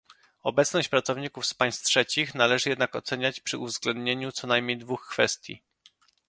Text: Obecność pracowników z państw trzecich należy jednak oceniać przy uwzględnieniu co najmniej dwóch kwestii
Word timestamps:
Obecność 0.43 0.89
pracowników 0.89 1.45
z 1.45 1.53
państw 1.53 1.83
trzecich 1.83 2.35
należy 2.35 2.69
jednak 2.69 2.95
oceniać 2.95 3.39
przy 3.39 3.57
uwzględnieniu 3.57 4.31
co 4.31 4.47
najmniej 4.47 4.77
dwóch 4.77 5.07
kwestii 5.07 5.61